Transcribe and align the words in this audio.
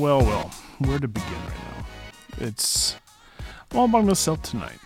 Well, 0.00 0.20
well, 0.20 0.50
where 0.78 0.98
to 0.98 1.06
begin 1.06 1.30
right 1.30 1.76
now? 1.76 2.46
It's 2.46 2.96
all 3.74 3.86
by 3.86 4.00
myself 4.00 4.40
tonight, 4.40 4.78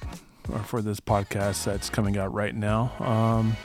or 0.53 0.59
for 0.59 0.83
this 0.83 0.99
podcast 0.99 1.63
that's 1.63 1.89
coming 1.89 2.19
out 2.19 2.35
right 2.35 2.53
now. 2.53 2.91
Um, 2.99 3.57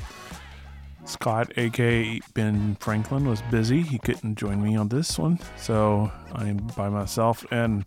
Scott, 1.06 1.52
aka 1.58 2.22
Ben 2.36 2.78
Franklin, 2.80 3.28
was 3.28 3.42
busy. 3.50 3.82
He 3.82 3.98
couldn't 3.98 4.36
join 4.36 4.62
me 4.62 4.76
on 4.76 4.90
this 4.90 5.18
one, 5.18 5.40
so 5.58 6.12
I'm 6.34 6.58
by 6.78 6.88
myself, 6.88 7.44
and 7.50 7.84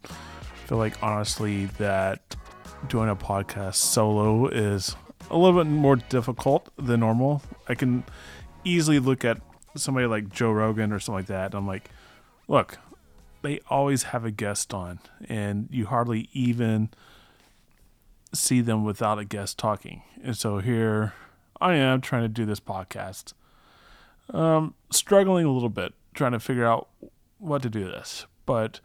feel 0.66 0.79
like 0.79 1.01
honestly 1.01 1.66
that 1.79 2.34
doing 2.88 3.10
a 3.10 3.15
podcast 3.15 3.76
solo 3.76 4.48
is 4.48 4.96
a 5.30 5.38
little 5.38 5.62
bit 5.62 5.70
more 5.70 5.95
difficult 5.95 6.68
than 6.79 6.98
normal. 6.98 7.42
I 7.68 7.76
can 7.76 8.02
easily 8.65 8.98
look 8.98 9.24
at 9.24 9.40
somebody 9.76 10.06
like 10.06 10.30
Joe 10.30 10.51
Rogan 10.51 10.90
or 10.92 10.98
something 10.98 11.20
like 11.20 11.26
that. 11.26 11.54
I'm 11.54 11.68
like, 11.68 11.90
look, 12.48 12.76
they 13.42 13.60
always 13.69 14.05
have 14.05 14.24
a 14.24 14.30
guest 14.30 14.73
on, 14.73 15.01
and 15.28 15.69
you 15.70 15.87
hardly 15.87 16.28
even 16.32 16.91
see 18.34 18.60
them 18.60 18.84
without 18.84 19.18
a 19.18 19.24
guest 19.24 19.59
talking. 19.59 20.02
And 20.23 20.37
so 20.37 20.59
here 20.59 21.12
I 21.60 21.74
am 21.74 22.01
trying 22.01 22.23
to 22.23 22.28
do 22.28 22.46
this 22.46 22.60
podcast. 22.60 23.34
Um, 24.32 24.74
struggling 24.91 25.45
a 25.45 25.52
little 25.52 25.68
bit, 25.68 25.92
trying 26.15 26.32
to 26.32 26.41
figure 26.41 26.66
out 26.66 26.88
what 27.38 27.63
to 27.63 27.70
do 27.70 27.85
this. 27.85 28.26
But 28.46 28.80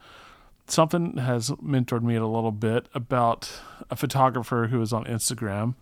something 0.68 1.18
has 1.18 1.50
mentored 1.52 2.04
me 2.04 2.16
a 2.16 2.28
little 2.28 2.52
bit 2.52 2.88
about 2.94 3.62
a 3.90 3.96
photographer 3.96 4.68
who 4.68 4.80
was 4.80 4.92
on 4.92 5.06
Instagram 5.06 5.76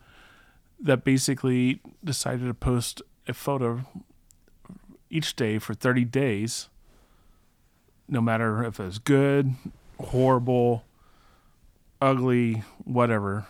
that 0.79 1.03
basically 1.03 1.81
decided 2.03 2.45
to 2.45 2.53
post 2.53 3.01
a 3.27 3.33
photo 3.33 3.81
each 5.09 5.35
day 5.35 5.57
for 5.57 5.73
30 5.73 6.05
days, 6.05 6.69
no 8.07 8.21
matter 8.21 8.63
if 8.63 8.79
it's 8.79 8.97
good, 8.97 9.53
horrible, 9.99 10.83
ugly, 12.01 12.63
whatever. 12.83 13.45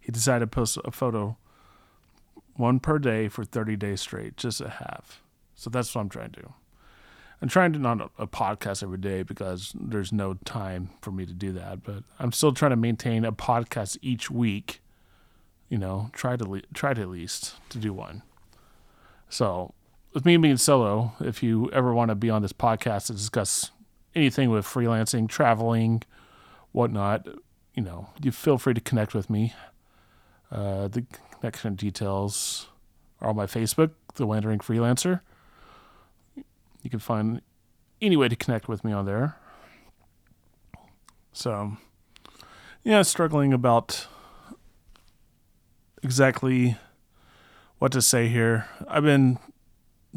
He 0.00 0.10
decided 0.10 0.40
to 0.40 0.46
post 0.48 0.78
a 0.84 0.90
photo 0.90 1.36
one 2.54 2.80
per 2.80 2.98
day 2.98 3.28
for 3.28 3.44
30 3.44 3.76
days 3.76 4.00
straight, 4.00 4.36
just 4.36 4.58
to 4.58 4.68
have. 4.68 5.20
So 5.54 5.70
that's 5.70 5.94
what 5.94 6.02
I'm 6.02 6.08
trying 6.08 6.30
to 6.32 6.40
do. 6.40 6.52
I'm 7.40 7.48
trying 7.48 7.72
to 7.72 7.78
not 7.78 8.00
a, 8.00 8.10
a 8.18 8.26
podcast 8.26 8.82
every 8.82 8.98
day 8.98 9.22
because 9.24 9.72
there's 9.78 10.12
no 10.12 10.34
time 10.44 10.90
for 11.00 11.10
me 11.10 11.26
to 11.26 11.32
do 11.32 11.52
that, 11.52 11.82
but 11.82 12.04
I'm 12.18 12.30
still 12.30 12.52
trying 12.52 12.70
to 12.70 12.76
maintain 12.76 13.24
a 13.24 13.32
podcast 13.32 13.98
each 14.00 14.30
week. 14.30 14.80
You 15.68 15.78
know, 15.78 16.10
try 16.12 16.36
to 16.36 16.44
le- 16.48 16.62
try 16.72 16.94
to 16.94 17.00
at 17.00 17.08
least 17.08 17.54
to 17.70 17.78
do 17.78 17.92
one. 17.92 18.22
So, 19.28 19.74
with 20.14 20.24
me 20.24 20.36
being 20.36 20.56
solo, 20.56 21.12
if 21.20 21.42
you 21.42 21.70
ever 21.72 21.94
want 21.94 22.10
to 22.10 22.14
be 22.14 22.30
on 22.30 22.42
this 22.42 22.52
podcast 22.52 23.06
to 23.06 23.12
discuss 23.12 23.70
anything 24.14 24.50
with 24.50 24.64
freelancing, 24.64 25.28
traveling, 25.28 26.02
whatnot, 26.72 27.26
you 27.74 27.82
know, 27.82 28.08
you 28.20 28.30
feel 28.30 28.58
free 28.58 28.74
to 28.74 28.80
connect 28.80 29.14
with 29.14 29.30
me. 29.30 29.54
Uh, 30.50 30.88
the 30.88 31.04
connection 31.40 31.74
details 31.74 32.68
are 33.20 33.30
on 33.30 33.36
my 33.36 33.46
Facebook, 33.46 33.92
The 34.16 34.26
Wandering 34.26 34.58
Freelancer. 34.58 35.20
You 36.36 36.90
can 36.90 36.98
find 36.98 37.40
any 38.00 38.16
way 38.16 38.28
to 38.28 38.36
connect 38.36 38.68
with 38.68 38.84
me 38.84 38.92
on 38.92 39.06
there. 39.06 39.36
So, 41.32 41.78
yeah, 42.84 43.02
struggling 43.02 43.52
about 43.52 44.06
exactly 46.02 46.76
what 47.78 47.92
to 47.92 48.02
say 48.02 48.28
here. 48.28 48.66
I've 48.86 49.04
been 49.04 49.38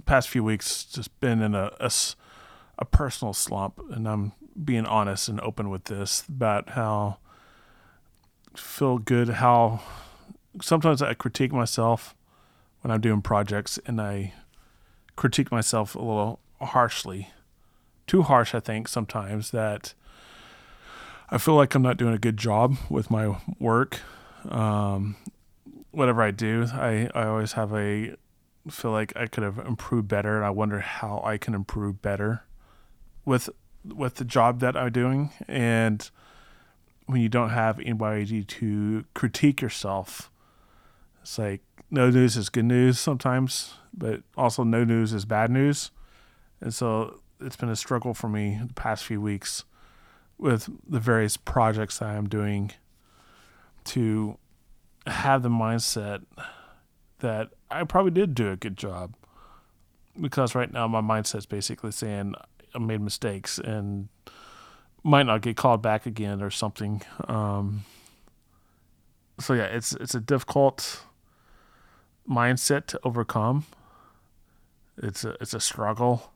past 0.05 0.29
few 0.29 0.43
weeks 0.43 0.83
just 0.83 1.17
been 1.19 1.41
in 1.41 1.55
a, 1.55 1.71
a, 1.79 1.91
a 2.79 2.85
personal 2.85 3.33
slump, 3.33 3.79
and 3.91 4.07
I'm 4.07 4.33
being 4.63 4.85
honest 4.85 5.27
and 5.27 5.39
open 5.41 5.69
with 5.69 5.85
this 5.85 6.23
about 6.27 6.69
how 6.69 7.17
feel 8.55 8.97
good 8.97 9.27
how 9.27 9.81
sometimes 10.61 11.01
I 11.01 11.13
critique 11.13 11.51
myself 11.51 12.15
when 12.81 12.91
I'm 12.91 13.01
doing 13.01 13.21
projects 13.21 13.79
and 13.85 13.99
I 13.99 14.33
critique 15.15 15.51
myself 15.51 15.95
a 15.95 15.99
little 15.99 16.39
harshly. 16.61 17.31
Too 18.07 18.21
harsh, 18.21 18.53
I 18.53 18.59
think, 18.59 18.87
sometimes 18.87 19.51
that 19.51 19.93
I 21.29 21.37
feel 21.37 21.55
like 21.55 21.73
I'm 21.73 21.81
not 21.81 21.97
doing 21.97 22.13
a 22.13 22.19
good 22.19 22.37
job 22.37 22.77
with 22.89 23.09
my 23.09 23.35
work. 23.59 23.99
Um, 24.47 25.15
whatever 25.91 26.21
I 26.21 26.31
do, 26.31 26.67
I, 26.71 27.09
I 27.15 27.25
always 27.25 27.53
have 27.53 27.73
a 27.73 28.15
feel 28.69 28.91
like 28.91 29.13
I 29.15 29.27
could 29.27 29.43
have 29.43 29.59
improved 29.59 30.07
better, 30.07 30.37
and 30.37 30.45
I 30.45 30.49
wonder 30.49 30.79
how 30.79 31.21
I 31.23 31.37
can 31.37 31.53
improve 31.53 32.01
better 32.01 32.43
with 33.23 33.49
with 33.83 34.15
the 34.15 34.25
job 34.25 34.59
that 34.61 34.75
I'm 34.75 34.91
doing. 34.91 35.31
And 35.47 36.09
when 37.05 37.21
you 37.21 37.29
don't 37.29 37.51
have 37.51 37.79
anybody 37.79 38.43
to 38.43 39.05
critique 39.13 39.61
yourself, 39.61 40.31
it's 41.21 41.37
like 41.37 41.61
no 41.91 42.09
news 42.09 42.35
is 42.35 42.49
good 42.49 42.65
news 42.65 42.99
sometimes, 42.99 43.75
but 43.93 44.21
also 44.35 44.63
no 44.63 44.83
news 44.83 45.13
is 45.13 45.25
bad 45.25 45.51
news. 45.51 45.91
And 46.61 46.73
so 46.73 47.21
it's 47.39 47.55
been 47.55 47.69
a 47.69 47.75
struggle 47.75 48.13
for 48.13 48.27
me 48.27 48.59
the 48.65 48.73
past 48.73 49.05
few 49.05 49.21
weeks 49.21 49.65
with 50.37 50.69
the 50.87 50.99
various 50.99 51.37
projects 51.37 51.99
that 51.99 52.09
I'm 52.09 52.27
doing 52.27 52.71
to 53.85 54.37
have 55.07 55.43
the 55.43 55.49
mindset 55.49 56.23
that 57.19 57.49
I 57.69 57.83
probably 57.83 58.11
did 58.11 58.35
do 58.35 58.51
a 58.51 58.55
good 58.55 58.77
job 58.77 59.15
because 60.19 60.55
right 60.55 60.71
now 60.71 60.87
my 60.87 61.01
mindset's 61.01 61.45
basically 61.45 61.91
saying 61.91 62.35
I 62.73 62.79
made 62.79 63.01
mistakes 63.01 63.57
and 63.57 64.09
might 65.03 65.23
not 65.23 65.41
get 65.41 65.55
called 65.55 65.81
back 65.81 66.05
again 66.05 66.41
or 66.41 66.49
something. 66.49 67.01
Um, 67.27 67.85
so 69.39 69.53
yeah, 69.53 69.65
it's 69.65 69.93
it's 69.93 70.15
a 70.15 70.19
difficult 70.19 71.03
mindset 72.29 72.87
to 72.87 72.99
overcome. 73.03 73.65
It's 74.97 75.23
a 75.23 75.35
it's 75.41 75.53
a 75.53 75.59
struggle. 75.59 76.31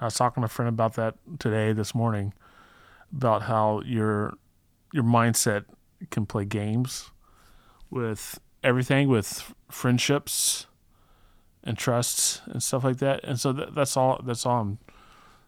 I 0.00 0.06
was 0.06 0.14
talking 0.14 0.42
to 0.42 0.46
a 0.46 0.48
friend 0.48 0.68
about 0.68 0.94
that 0.94 1.16
today 1.38 1.72
this 1.72 1.94
morning 1.94 2.34
about 3.12 3.42
how 3.42 3.80
your 3.84 4.34
your 4.92 5.04
mindset 5.04 5.64
can 6.10 6.26
play 6.26 6.44
games 6.44 7.10
with 7.90 8.38
everything 8.64 9.08
with 9.08 9.54
friendships 9.70 10.66
and 11.62 11.78
trusts 11.78 12.40
and 12.46 12.62
stuff 12.62 12.82
like 12.82 12.96
that. 12.96 13.22
And 13.22 13.38
so 13.38 13.52
that, 13.52 13.74
that's 13.74 13.96
all 13.96 14.20
that's 14.24 14.44
all 14.44 14.60
I'm 14.60 14.78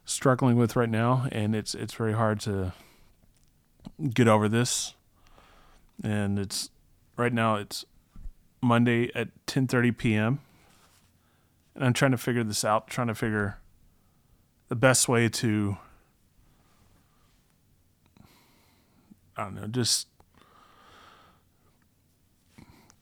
struggling 0.05 0.57
with 0.57 0.77
right 0.77 0.89
now 0.89 1.27
and 1.33 1.57
it's 1.57 1.75
it's 1.75 1.95
very 1.95 2.13
hard 2.13 2.39
to 2.41 2.73
get 4.15 4.29
over 4.29 4.49
this. 4.49 4.95
And 6.05 6.39
it's 6.39 6.71
right 7.17 7.33
now 7.33 7.57
it's 7.57 7.85
Monday 8.61 9.11
at 9.15 9.29
10:30 9.47 9.97
p.m. 9.97 10.41
and 11.75 11.85
I'm 11.85 11.93
trying 11.95 12.11
to 12.13 12.19
figure 12.19 12.45
this 12.45 12.65
out, 12.65 12.89
trying 12.89 13.09
to 13.09 13.15
figure 13.15 13.59
the 14.69 14.77
best 14.77 15.09
way 15.09 15.29
to 15.31 15.79
I 19.39 19.45
don't 19.45 19.55
know, 19.55 19.67
just 19.67 20.09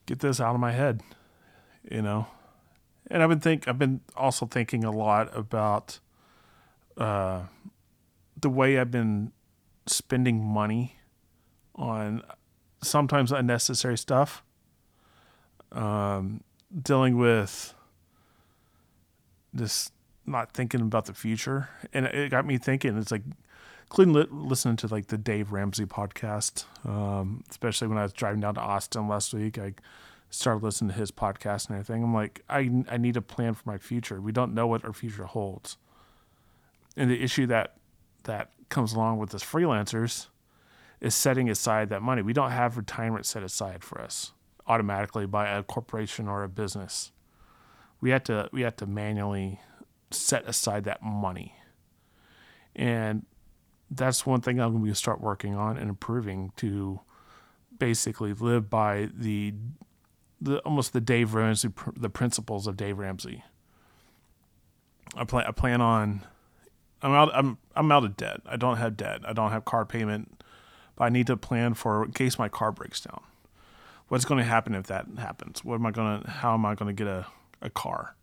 get 0.05 0.19
this 0.19 0.39
out 0.39 0.55
of 0.55 0.61
my 0.61 0.71
head, 0.71 1.01
you 1.89 2.01
know. 2.01 2.27
And 3.09 3.21
I've 3.21 3.29
been 3.29 3.39
think 3.39 3.67
I've 3.67 3.79
been 3.79 4.01
also 4.15 4.45
thinking 4.45 4.83
a 4.83 4.91
lot 4.91 5.35
about 5.37 5.99
uh, 6.97 7.43
the 8.39 8.49
way 8.49 8.79
I've 8.79 8.91
been 8.91 9.31
spending 9.85 10.43
money 10.43 10.97
on 11.75 12.23
sometimes 12.81 13.31
unnecessary 13.31 13.97
stuff. 13.97 14.43
Um, 15.71 16.41
dealing 16.81 17.17
with 17.17 17.73
this 19.53 19.91
not 20.25 20.51
thinking 20.51 20.81
about 20.81 21.05
the 21.05 21.13
future, 21.13 21.69
and 21.93 22.05
it 22.05 22.31
got 22.31 22.45
me 22.45 22.57
thinking. 22.57 22.97
It's 22.97 23.11
like, 23.11 23.23
including 23.85 24.13
li- 24.13 24.27
listening 24.31 24.75
to 24.77 24.87
like 24.87 25.07
the 25.07 25.17
Dave 25.17 25.51
Ramsey 25.51 25.85
podcast, 25.85 26.65
um, 26.85 27.43
especially 27.49 27.87
when 27.87 27.97
I 27.97 28.03
was 28.03 28.13
driving 28.13 28.41
down 28.41 28.55
to 28.55 28.61
Austin 28.61 29.07
last 29.07 29.33
week. 29.33 29.57
I 29.57 29.73
started 30.29 30.63
listening 30.63 30.91
to 30.91 30.97
his 30.97 31.11
podcast 31.11 31.69
and 31.69 31.77
everything. 31.79 32.03
I'm 32.03 32.13
like, 32.13 32.41
I 32.49 32.83
I 32.89 32.97
need 32.97 33.17
a 33.17 33.21
plan 33.21 33.53
for 33.53 33.69
my 33.69 33.77
future. 33.77 34.19
We 34.19 34.31
don't 34.31 34.53
know 34.53 34.67
what 34.67 34.83
our 34.83 34.93
future 34.93 35.25
holds, 35.25 35.77
and 36.97 37.09
the 37.09 37.21
issue 37.21 37.45
that 37.47 37.75
that 38.23 38.51
comes 38.69 38.93
along 38.93 39.19
with 39.19 39.33
us 39.33 39.43
freelancers 39.43 40.27
is 40.99 41.13
setting 41.13 41.49
aside 41.49 41.89
that 41.89 42.01
money. 42.01 42.21
We 42.21 42.33
don't 42.33 42.51
have 42.51 42.77
retirement 42.77 43.25
set 43.25 43.43
aside 43.43 43.83
for 43.83 44.01
us 44.01 44.31
automatically 44.67 45.25
by 45.25 45.47
a 45.47 45.63
corporation 45.63 46.27
or 46.27 46.43
a 46.43 46.49
business. 46.49 47.11
We 48.01 48.09
have 48.09 48.23
to 48.25 48.49
we 48.51 48.61
have 48.61 48.75
to 48.77 48.85
manually 48.85 49.59
set 50.11 50.47
aside 50.47 50.83
that 50.85 51.01
money. 51.01 51.55
And 52.75 53.25
that's 53.89 54.25
one 54.25 54.41
thing 54.41 54.59
I'm 54.59 54.73
going 54.73 54.85
to 54.85 54.95
start 54.95 55.21
working 55.21 55.55
on 55.55 55.77
and 55.77 55.89
improving 55.89 56.51
to 56.57 57.01
basically 57.77 58.33
live 58.33 58.69
by 58.69 59.09
the 59.13 59.53
the 60.41 60.59
almost 60.59 60.93
the 60.93 61.01
Dave 61.01 61.33
Ramsey 61.33 61.69
the 61.95 62.09
principles 62.09 62.67
of 62.67 62.77
Dave 62.77 62.97
Ramsey. 62.97 63.43
I 65.15 65.23
plan 65.23 65.45
I 65.47 65.51
plan 65.51 65.81
on 65.81 66.25
I'm 67.05 67.13
out. 67.13 67.29
I'm 67.33 67.57
I'm 67.75 67.91
out 67.91 68.03
of 68.03 68.17
debt. 68.17 68.41
I 68.47 68.57
don't 68.57 68.77
have 68.77 68.97
debt. 68.97 69.21
I 69.25 69.33
don't 69.33 69.51
have 69.51 69.63
car 69.63 69.85
payment, 69.85 70.41
but 70.95 71.05
I 71.05 71.09
need 71.09 71.27
to 71.27 71.37
plan 71.37 71.75
for 71.75 72.03
in 72.03 72.11
case 72.11 72.39
my 72.39 72.49
car 72.49 72.71
breaks 72.71 73.01
down. 73.01 73.21
What's 74.07 74.25
going 74.25 74.39
to 74.39 74.43
happen 74.43 74.73
if 74.73 74.87
that 74.87 75.05
happens? 75.17 75.63
What 75.63 75.75
am 75.75 75.85
I 75.85 75.91
going 75.91 76.21
to? 76.23 76.29
How 76.29 76.55
am 76.55 76.65
I 76.65 76.73
going 76.73 76.95
to 76.95 77.03
get 77.03 77.07
a, 77.07 77.27
a 77.61 77.69
car? 77.69 78.15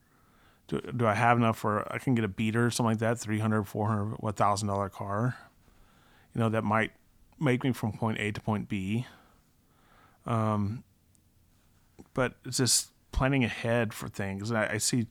Do, 0.66 0.80
do 0.80 1.06
I 1.06 1.14
have 1.14 1.36
enough 1.36 1.58
for 1.58 1.90
I 1.92 1.98
can 1.98 2.16
get 2.16 2.24
a 2.24 2.28
beater 2.28 2.66
or 2.66 2.70
something 2.70 2.92
like 2.92 2.98
that, 2.98 3.20
300 3.20 3.64
400 3.64 4.16
1000 4.18 4.68
dollar 4.68 4.88
car? 4.88 5.36
You 6.34 6.40
know 6.40 6.48
that 6.48 6.64
might 6.64 6.92
make 7.38 7.64
me 7.64 7.72
from 7.72 7.92
point 7.92 8.18
A 8.18 8.32
to 8.32 8.40
point 8.40 8.68
B. 8.68 9.06
Um, 10.24 10.84
but 12.14 12.34
it's 12.44 12.58
just 12.58 12.90
planning 13.10 13.44
ahead 13.44 13.92
for 13.92 14.08
things. 14.08 14.50
And 14.50 14.58
I, 14.58 14.74
I 14.74 14.78
see, 14.78 15.06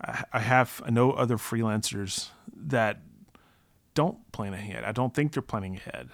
I, 0.00 0.24
I 0.32 0.38
have 0.40 0.82
I 0.84 0.90
know 0.90 1.12
other 1.12 1.36
freelancers 1.36 2.28
that 2.56 3.00
don't 3.94 4.30
plan 4.32 4.54
ahead. 4.54 4.84
I 4.84 4.92
don't 4.92 5.14
think 5.14 5.32
they're 5.32 5.42
planning 5.42 5.76
ahead. 5.76 6.08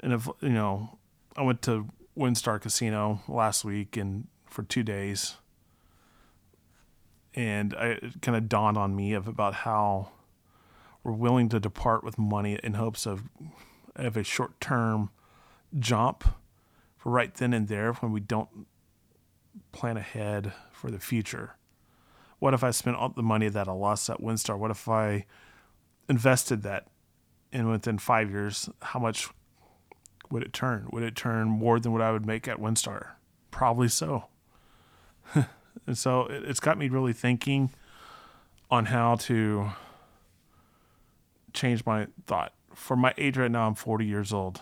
And 0.00 0.12
if 0.12 0.28
you 0.40 0.50
know, 0.50 0.98
I 1.36 1.42
went 1.42 1.62
to 1.62 1.88
WinStar 2.16 2.60
Casino 2.60 3.20
last 3.28 3.64
week 3.64 3.96
and 3.96 4.26
for 4.46 4.62
two 4.62 4.82
days, 4.82 5.36
and 7.34 7.74
I, 7.74 7.86
it 7.86 8.22
kind 8.22 8.36
of 8.36 8.48
dawned 8.48 8.78
on 8.78 8.94
me 8.94 9.14
of 9.14 9.26
about 9.26 9.54
how 9.54 10.10
we're 11.04 11.12
willing 11.12 11.48
to 11.50 11.60
depart 11.60 12.02
with 12.02 12.18
money 12.18 12.58
in 12.64 12.74
hopes 12.74 13.06
of 13.06 13.24
of 13.94 14.16
a 14.16 14.24
short 14.24 14.60
term 14.60 15.10
jump 15.78 16.24
for 16.96 17.12
right 17.12 17.34
then 17.34 17.52
and 17.52 17.68
there 17.68 17.92
when 17.92 18.10
we 18.10 18.18
don't 18.18 18.66
plan 19.70 19.96
ahead 19.96 20.52
for 20.72 20.90
the 20.90 20.98
future. 20.98 21.56
What 22.40 22.54
if 22.54 22.64
I 22.64 22.72
spent 22.72 22.96
all 22.96 23.10
the 23.10 23.22
money 23.22 23.48
that 23.48 23.68
I 23.68 23.72
lost 23.72 24.10
at 24.10 24.20
WinStar? 24.20 24.58
What 24.58 24.70
if 24.70 24.88
I 24.88 25.26
invested 26.08 26.62
that 26.62 26.88
and 27.52 27.70
within 27.70 27.98
five 27.98 28.30
years, 28.30 28.68
how 28.82 28.98
much 28.98 29.28
would 30.30 30.42
it 30.42 30.52
turn? 30.52 30.88
Would 30.92 31.04
it 31.04 31.14
turn 31.14 31.48
more 31.48 31.78
than 31.78 31.92
what 31.92 32.02
I 32.02 32.10
would 32.10 32.26
make 32.26 32.48
at 32.48 32.58
WinStar? 32.58 33.10
Probably 33.52 33.88
so. 33.88 34.24
and 35.86 35.96
so 35.96 36.26
it's 36.28 36.58
got 36.58 36.76
me 36.76 36.88
really 36.88 37.12
thinking 37.12 37.70
on 38.70 38.86
how 38.86 39.14
to 39.14 39.70
change 41.54 41.84
my 41.86 42.08
thought. 42.26 42.52
For 42.74 42.96
my 42.96 43.14
age 43.16 43.38
right 43.38 43.50
now, 43.50 43.66
I'm 43.66 43.74
40 43.74 44.04
years 44.04 44.32
old 44.32 44.60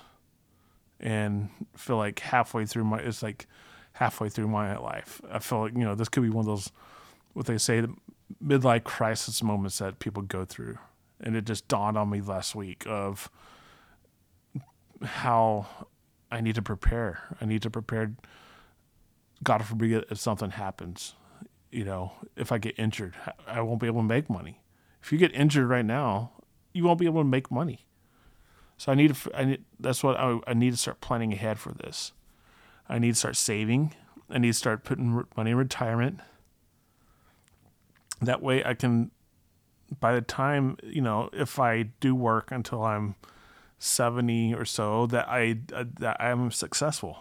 and 1.00 1.48
feel 1.76 1.96
like 1.96 2.20
halfway 2.20 2.66
through 2.66 2.84
my, 2.84 2.98
it's 2.98 3.22
like 3.22 3.46
halfway 3.94 4.28
through 4.28 4.48
my 4.48 4.76
life. 4.76 5.20
I 5.30 5.40
feel 5.40 5.62
like, 5.62 5.72
you 5.72 5.80
know, 5.80 5.94
this 5.94 6.08
could 6.08 6.22
be 6.22 6.28
one 6.28 6.42
of 6.42 6.46
those, 6.46 6.70
what 7.32 7.46
they 7.46 7.58
say, 7.58 7.80
the 7.80 7.94
midlife 8.44 8.84
crisis 8.84 9.42
moments 9.42 9.78
that 9.78 9.98
people 9.98 10.22
go 10.22 10.44
through 10.44 10.78
and 11.22 11.36
it 11.36 11.44
just 11.44 11.68
dawned 11.68 11.96
on 11.96 12.10
me 12.10 12.20
last 12.20 12.54
week 12.54 12.84
of 12.86 13.30
how 15.02 15.66
I 16.30 16.40
need 16.40 16.54
to 16.56 16.62
prepare. 16.62 17.36
I 17.40 17.44
need 17.44 17.62
to 17.62 17.70
prepare. 17.70 18.12
God 19.42 19.64
forbid 19.64 20.04
if 20.10 20.18
something 20.18 20.50
happens, 20.50 21.14
you 21.70 21.84
know, 21.84 22.12
if 22.36 22.52
I 22.52 22.58
get 22.58 22.78
injured, 22.78 23.14
I 23.46 23.60
won't 23.60 23.80
be 23.80 23.86
able 23.86 24.00
to 24.00 24.06
make 24.06 24.28
money. 24.28 24.60
If 25.02 25.12
you 25.12 25.18
get 25.18 25.34
injured 25.34 25.68
right 25.68 25.84
now, 25.84 26.32
you 26.72 26.84
won't 26.84 26.98
be 26.98 27.06
able 27.06 27.20
to 27.20 27.28
make 27.28 27.50
money. 27.50 27.86
So 28.76 28.90
I 28.90 28.94
need 28.94 29.14
to. 29.14 29.30
I 29.34 29.44
need. 29.44 29.64
That's 29.78 30.02
what 30.02 30.18
I, 30.18 30.40
I 30.46 30.54
need 30.54 30.72
to 30.72 30.76
start 30.76 31.00
planning 31.00 31.32
ahead 31.32 31.58
for 31.58 31.72
this. 31.72 32.12
I 32.88 32.98
need 32.98 33.12
to 33.12 33.18
start 33.18 33.36
saving. 33.36 33.94
I 34.28 34.38
need 34.38 34.48
to 34.48 34.54
start 34.54 34.84
putting 34.84 35.24
money 35.36 35.50
in 35.52 35.56
retirement. 35.56 36.20
That 38.20 38.42
way, 38.42 38.64
I 38.64 38.74
can 38.74 39.10
by 40.00 40.14
the 40.14 40.20
time 40.20 40.76
you 40.82 41.02
know 41.02 41.28
if 41.32 41.58
I 41.58 41.84
do 42.00 42.14
work 42.14 42.50
until 42.50 42.82
I'm 42.82 43.14
70 43.78 44.54
or 44.54 44.64
so 44.64 45.06
that 45.06 45.28
I 45.28 45.58
uh, 45.74 45.84
that 45.98 46.20
I'm 46.20 46.50
successful. 46.50 47.18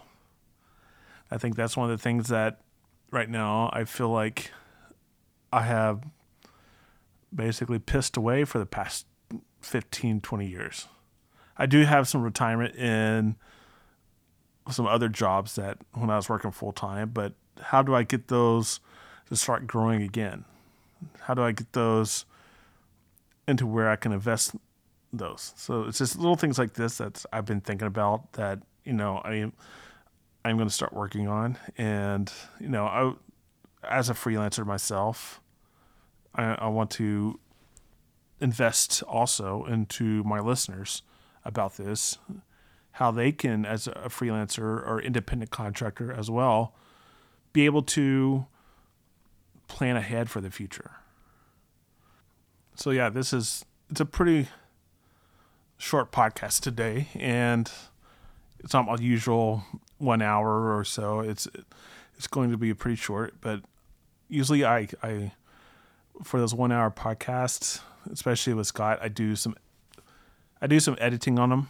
I 1.30 1.38
think 1.38 1.56
that's 1.56 1.76
one 1.76 1.90
of 1.90 1.96
the 1.96 2.02
things 2.02 2.28
that 2.28 2.60
right 3.10 3.28
now 3.28 3.70
I 3.72 3.84
feel 3.84 4.10
like 4.10 4.50
I 5.52 5.62
have 5.62 6.04
basically 7.34 7.78
pissed 7.78 8.16
away 8.16 8.44
for 8.44 8.58
the 8.58 8.66
past 8.66 9.06
15 9.60 10.20
20 10.20 10.46
years. 10.46 10.88
I 11.56 11.66
do 11.66 11.82
have 11.84 12.08
some 12.08 12.22
retirement 12.22 12.74
in 12.76 13.36
some 14.70 14.86
other 14.86 15.08
jobs 15.08 15.54
that 15.56 15.78
when 15.92 16.10
I 16.10 16.16
was 16.16 16.28
working 16.28 16.50
full 16.50 16.72
time, 16.72 17.10
but 17.10 17.34
how 17.60 17.82
do 17.82 17.94
I 17.94 18.02
get 18.02 18.28
those 18.28 18.80
to 19.28 19.36
start 19.36 19.66
growing 19.66 20.02
again? 20.02 20.44
How 21.20 21.34
do 21.34 21.42
I 21.42 21.52
get 21.52 21.72
those 21.72 22.24
into 23.46 23.66
where 23.66 23.90
I 23.90 23.96
can 23.96 24.12
invest 24.12 24.54
those. 25.12 25.52
So 25.56 25.84
it's 25.84 25.98
just 25.98 26.16
little 26.16 26.36
things 26.36 26.58
like 26.58 26.74
this 26.74 26.98
that 26.98 27.24
I've 27.32 27.44
been 27.44 27.60
thinking 27.60 27.86
about 27.86 28.32
that 28.32 28.60
you 28.84 28.92
know 28.92 29.20
I 29.24 29.50
I'm 30.44 30.56
going 30.56 30.68
to 30.68 30.74
start 30.74 30.92
working 30.92 31.28
on, 31.28 31.58
and 31.78 32.32
you 32.58 32.68
know 32.68 32.86
I 32.86 33.12
as 33.88 34.08
a 34.08 34.14
freelancer 34.14 34.64
myself, 34.64 35.40
I, 36.34 36.54
I 36.54 36.68
want 36.68 36.90
to 36.92 37.38
invest 38.42 39.02
also 39.04 39.64
into 39.64 40.22
my 40.24 40.40
listeners 40.40 41.02
about 41.44 41.76
this, 41.76 42.18
how 42.92 43.10
they 43.10 43.32
can 43.32 43.64
as 43.64 43.86
a 43.86 44.08
freelancer 44.08 44.86
or 44.86 45.00
independent 45.00 45.50
contractor 45.50 46.12
as 46.12 46.30
well, 46.30 46.74
be 47.52 47.64
able 47.64 47.82
to 47.82 48.46
plan 49.68 49.96
ahead 49.96 50.28
for 50.28 50.40
the 50.40 50.50
future 50.50 50.92
so 52.74 52.90
yeah, 52.90 53.08
this 53.08 53.32
is 53.32 53.64
it's 53.90 54.00
a 54.00 54.04
pretty 54.04 54.48
short 55.76 56.12
podcast 56.12 56.60
today, 56.60 57.08
and 57.14 57.70
it's 58.60 58.72
not 58.72 58.86
my 58.86 58.96
usual 58.96 59.64
one 59.98 60.22
hour 60.22 60.76
or 60.76 60.84
so. 60.84 61.20
It's 61.20 61.46
it's 62.16 62.26
going 62.26 62.50
to 62.50 62.56
be 62.56 62.72
pretty 62.74 62.96
short, 62.96 63.34
but 63.40 63.60
usually 64.28 64.64
I 64.64 64.88
I 65.02 65.32
for 66.22 66.40
those 66.40 66.54
one 66.54 66.72
hour 66.72 66.90
podcasts, 66.90 67.80
especially 68.10 68.54
with 68.54 68.66
Scott, 68.66 68.98
I 69.02 69.08
do 69.08 69.36
some 69.36 69.54
I 70.60 70.66
do 70.66 70.78
some 70.78 70.96
editing 71.00 71.38
on 71.38 71.50
them. 71.50 71.68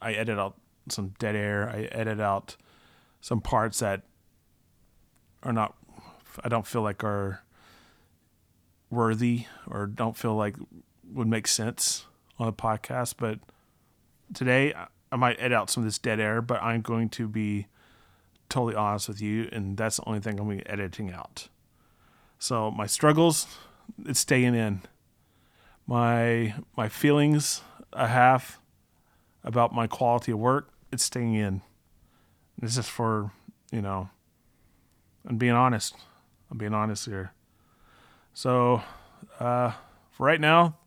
I 0.00 0.12
edit 0.12 0.38
out 0.38 0.56
some 0.88 1.14
dead 1.18 1.36
air. 1.36 1.68
I 1.68 1.82
edit 1.92 2.20
out 2.20 2.56
some 3.20 3.40
parts 3.40 3.80
that 3.80 4.02
are 5.42 5.52
not 5.52 5.74
I 6.42 6.48
don't 6.48 6.66
feel 6.66 6.82
like 6.82 7.04
are 7.04 7.42
worthy 8.90 9.46
or 9.70 9.86
don't 9.86 10.16
feel 10.16 10.34
like 10.34 10.56
would 11.12 11.28
make 11.28 11.46
sense 11.46 12.06
on 12.38 12.48
a 12.48 12.52
podcast. 12.52 13.14
But 13.18 13.38
today 14.34 14.74
I 15.10 15.16
might 15.16 15.38
edit 15.38 15.52
out 15.52 15.70
some 15.70 15.82
of 15.82 15.86
this 15.86 15.98
dead 15.98 16.20
air, 16.20 16.40
but 16.40 16.62
I'm 16.62 16.80
going 16.80 17.10
to 17.10 17.28
be 17.28 17.66
totally 18.48 18.74
honest 18.74 19.08
with 19.08 19.20
you, 19.20 19.48
and 19.50 19.76
that's 19.76 19.96
the 19.96 20.06
only 20.06 20.20
thing 20.20 20.38
I'm 20.38 20.46
going 20.46 20.58
to 20.58 20.64
be 20.64 20.70
editing 20.70 21.10
out. 21.10 21.48
So 22.38 22.70
my 22.70 22.86
struggles, 22.86 23.46
it's 24.04 24.20
staying 24.20 24.54
in. 24.54 24.82
My 25.92 26.54
my 26.74 26.88
feelings 26.88 27.60
I 27.92 28.06
have 28.06 28.58
about 29.44 29.74
my 29.74 29.86
quality 29.86 30.32
of 30.32 30.38
work, 30.38 30.70
it's 30.90 31.04
staying 31.04 31.34
in. 31.34 31.60
This 32.58 32.78
is 32.78 32.88
for, 32.88 33.30
you 33.70 33.82
know, 33.82 34.08
I'm 35.28 35.36
being 35.36 35.52
honest. 35.52 35.94
I'm 36.50 36.56
being 36.56 36.72
honest 36.72 37.04
here. 37.04 37.34
So, 38.32 38.80
uh, 39.38 39.72
for 40.12 40.24
right 40.24 40.40
now, 40.40 40.78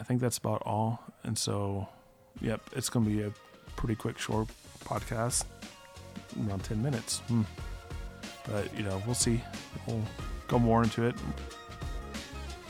I 0.00 0.02
think 0.02 0.20
that's 0.20 0.38
about 0.38 0.62
all. 0.66 1.00
And 1.22 1.38
so, 1.38 1.88
yep, 2.40 2.62
it's 2.74 2.88
going 2.88 3.04
to 3.04 3.10
be 3.12 3.22
a 3.22 3.32
pretty 3.76 3.94
quick, 3.94 4.18
short 4.18 4.48
podcast, 4.80 5.44
around 6.48 6.64
10 6.64 6.82
minutes. 6.82 7.20
Hmm. 7.28 7.42
But, 8.50 8.76
you 8.76 8.82
know, 8.82 9.00
we'll 9.06 9.14
see. 9.14 9.40
We'll 9.86 10.02
go 10.48 10.58
more 10.58 10.82
into 10.82 11.04
it. 11.04 11.14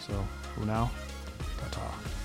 So, 0.07 0.23
for 0.55 0.67
now, 0.67 0.91
Qatar. 1.65 2.24